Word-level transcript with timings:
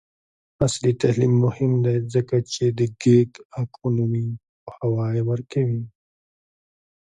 عصري 0.63 0.91
تعلیم 1.01 1.33
مهم 1.45 1.71
دی 1.85 1.95
ځکه 2.13 2.35
چې 2.53 2.63
د 2.77 2.79
ګیګ 3.01 3.31
اکونومي 3.61 4.27
پوهاوی 4.63 5.21
ورکوي. 5.29 5.81